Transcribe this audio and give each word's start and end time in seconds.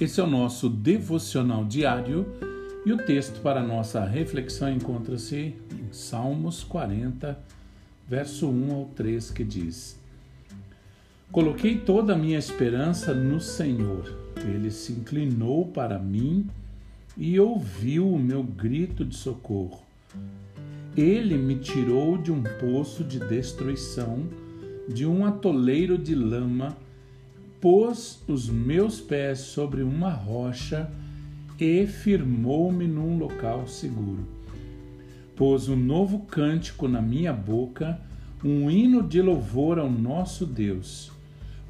Esse 0.00 0.18
é 0.18 0.24
o 0.24 0.26
nosso 0.26 0.66
devocional 0.66 1.62
diário 1.62 2.24
e 2.86 2.90
o 2.90 2.96
texto 2.96 3.42
para 3.42 3.62
nossa 3.62 4.02
reflexão 4.02 4.72
encontra-se 4.72 5.54
em 5.70 5.92
Salmos 5.92 6.64
40, 6.64 7.38
verso 8.08 8.48
1 8.48 8.72
ao 8.72 8.86
3, 8.86 9.30
que 9.30 9.44
diz: 9.44 10.00
Coloquei 11.30 11.76
toda 11.76 12.14
a 12.14 12.16
minha 12.16 12.38
esperança 12.38 13.12
no 13.12 13.42
Senhor. 13.42 14.10
Ele 14.38 14.70
se 14.70 14.92
inclinou 14.92 15.66
para 15.66 15.98
mim 15.98 16.48
e 17.14 17.38
ouviu 17.38 18.10
o 18.10 18.18
meu 18.18 18.42
grito 18.42 19.04
de 19.04 19.16
socorro. 19.16 19.82
Ele 20.96 21.36
me 21.36 21.56
tirou 21.56 22.16
de 22.16 22.32
um 22.32 22.42
poço 22.42 23.04
de 23.04 23.18
destruição, 23.18 24.26
de 24.88 25.04
um 25.04 25.26
atoleiro 25.26 25.98
de 25.98 26.14
lama 26.14 26.74
pôs 27.60 28.22
os 28.26 28.48
meus 28.48 29.00
pés 29.00 29.40
sobre 29.40 29.82
uma 29.82 30.10
rocha 30.10 30.90
e 31.58 31.86
firmou-me 31.86 32.86
num 32.86 33.18
local 33.18 33.68
seguro. 33.68 34.26
Pôs 35.36 35.68
um 35.68 35.76
novo 35.76 36.20
cântico 36.20 36.88
na 36.88 37.02
minha 37.02 37.32
boca, 37.32 38.00
um 38.42 38.70
hino 38.70 39.02
de 39.02 39.20
louvor 39.20 39.78
ao 39.78 39.90
nosso 39.90 40.46
Deus. 40.46 41.12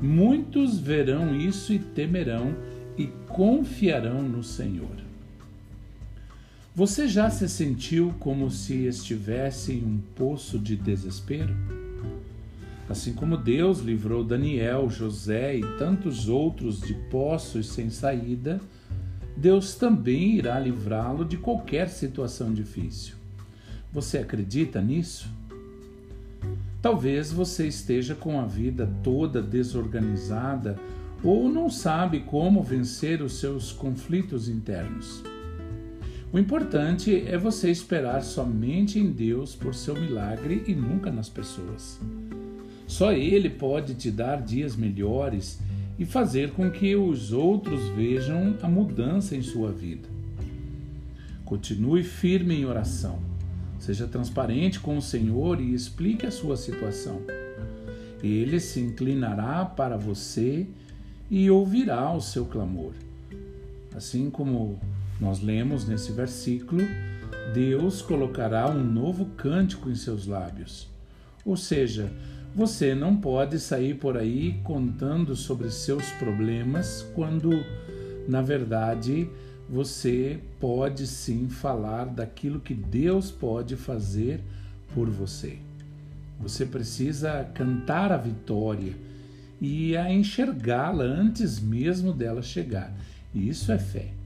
Muitos 0.00 0.78
verão 0.78 1.34
isso 1.34 1.72
e 1.72 1.78
temerão 1.78 2.54
e 2.96 3.06
confiarão 3.28 4.22
no 4.22 4.42
Senhor. 4.42 4.96
Você 6.74 7.08
já 7.08 7.28
se 7.28 7.48
sentiu 7.48 8.14
como 8.20 8.50
se 8.50 8.86
estivesse 8.86 9.72
em 9.72 9.84
um 9.84 9.98
poço 10.14 10.58
de 10.58 10.76
desespero? 10.76 11.79
Assim 12.90 13.12
como 13.12 13.36
Deus 13.36 13.78
livrou 13.78 14.24
Daniel, 14.24 14.90
José 14.90 15.56
e 15.56 15.60
tantos 15.78 16.28
outros 16.28 16.80
de 16.80 16.92
poços 17.08 17.68
sem 17.68 17.88
saída, 17.88 18.60
Deus 19.36 19.76
também 19.76 20.34
irá 20.34 20.58
livrá-lo 20.58 21.24
de 21.24 21.36
qualquer 21.36 21.88
situação 21.88 22.52
difícil. 22.52 23.14
Você 23.92 24.18
acredita 24.18 24.82
nisso? 24.82 25.28
Talvez 26.82 27.30
você 27.30 27.68
esteja 27.68 28.16
com 28.16 28.40
a 28.40 28.44
vida 28.44 28.92
toda 29.04 29.40
desorganizada 29.40 30.76
ou 31.22 31.48
não 31.48 31.70
sabe 31.70 32.20
como 32.20 32.60
vencer 32.60 33.22
os 33.22 33.38
seus 33.38 33.70
conflitos 33.70 34.48
internos. 34.48 35.22
O 36.32 36.40
importante 36.40 37.24
é 37.24 37.38
você 37.38 37.70
esperar 37.70 38.22
somente 38.22 38.98
em 38.98 39.12
Deus 39.12 39.54
por 39.54 39.76
seu 39.76 39.94
milagre 39.94 40.64
e 40.66 40.74
nunca 40.74 41.12
nas 41.12 41.28
pessoas. 41.28 42.00
Só 42.90 43.12
Ele 43.12 43.48
pode 43.48 43.94
te 43.94 44.10
dar 44.10 44.42
dias 44.42 44.74
melhores 44.74 45.60
e 45.96 46.04
fazer 46.04 46.50
com 46.50 46.68
que 46.68 46.96
os 46.96 47.30
outros 47.30 47.88
vejam 47.90 48.56
a 48.60 48.68
mudança 48.68 49.36
em 49.36 49.42
sua 49.42 49.70
vida. 49.70 50.08
Continue 51.44 52.02
firme 52.02 52.56
em 52.56 52.64
oração. 52.64 53.20
Seja 53.78 54.08
transparente 54.08 54.80
com 54.80 54.98
o 54.98 55.02
Senhor 55.02 55.60
e 55.60 55.72
explique 55.72 56.26
a 56.26 56.32
sua 56.32 56.56
situação. 56.56 57.22
Ele 58.24 58.58
se 58.58 58.80
inclinará 58.80 59.64
para 59.64 59.96
você 59.96 60.66
e 61.30 61.48
ouvirá 61.48 62.12
o 62.12 62.20
seu 62.20 62.44
clamor. 62.44 62.94
Assim 63.94 64.28
como 64.30 64.80
nós 65.20 65.40
lemos 65.40 65.86
nesse 65.86 66.10
versículo, 66.10 66.82
Deus 67.54 68.02
colocará 68.02 68.68
um 68.68 68.82
novo 68.82 69.26
cântico 69.36 69.88
em 69.88 69.94
seus 69.94 70.26
lábios. 70.26 70.88
Ou 71.44 71.56
seja, 71.56 72.12
você 72.54 72.94
não 72.94 73.16
pode 73.16 73.58
sair 73.58 73.94
por 73.94 74.16
aí 74.16 74.60
contando 74.64 75.36
sobre 75.36 75.70
seus 75.70 76.10
problemas 76.12 77.06
quando, 77.14 77.64
na 78.28 78.42
verdade, 78.42 79.28
você 79.68 80.40
pode 80.58 81.06
sim 81.06 81.48
falar 81.48 82.06
daquilo 82.06 82.58
que 82.58 82.74
Deus 82.74 83.30
pode 83.30 83.76
fazer 83.76 84.40
por 84.92 85.08
você. 85.08 85.58
Você 86.40 86.66
precisa 86.66 87.44
cantar 87.54 88.10
a 88.10 88.16
vitória 88.16 88.94
e 89.60 89.96
a 89.96 90.12
enxergá-la 90.12 91.04
antes 91.04 91.60
mesmo 91.60 92.12
dela 92.12 92.42
chegar. 92.42 92.92
E 93.32 93.48
isso 93.48 93.70
é 93.70 93.78
fé. 93.78 94.19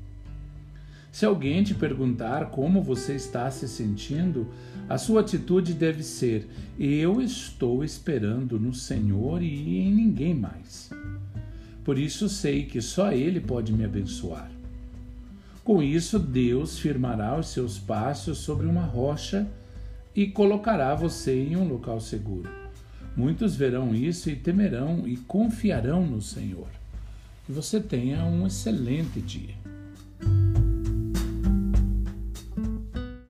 Se 1.15 1.25
alguém 1.25 1.63
te 1.63 1.73
perguntar 1.75 2.47
como 2.47 2.83
você 2.83 3.15
está 3.15 3.49
se 3.49 3.69
sentindo, 3.69 4.49
a 4.89 4.99
sua 4.99 5.21
atitude 5.21 5.73
deve 5.73 6.03
ser: 6.03 6.49
Eu 6.77 7.21
estou 7.21 7.85
esperando 7.85 8.59
no 8.59 8.75
Senhor 8.75 9.41
e 9.41 9.79
em 9.79 9.95
ninguém 9.95 10.35
mais. 10.35 10.91
Por 11.85 12.01
isso 12.01 12.29
sei 12.29 12.65
que 12.65 12.83
só 12.83 13.13
Ele 13.13 13.39
pode 13.39 13.73
me 13.73 13.85
abençoar. 13.85 14.51
Com 15.63 15.81
isso, 15.81 16.19
Deus 16.19 16.81
firmará 16.81 17.39
os 17.39 17.47
seus 17.47 17.79
passos 17.79 18.39
sobre 18.39 18.67
uma 18.67 18.85
rocha 18.85 19.47
e 20.17 20.27
colocará 20.27 20.97
você 20.97 21.45
em 21.45 21.55
um 21.55 21.69
local 21.69 22.01
seguro. 22.01 22.51
Muitos 23.17 23.55
verão 23.55 23.95
isso 23.95 24.29
e 24.31 24.35
temerão 24.35 25.07
e 25.07 25.17
confiarão 25.17 26.05
no 26.05 26.21
Senhor. 26.21 26.67
Que 27.47 27.53
você 27.53 27.79
tenha 27.79 28.25
um 28.25 28.45
excelente 28.49 29.21
dia. 29.21 29.55